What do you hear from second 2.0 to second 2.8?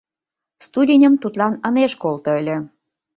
колто ыле.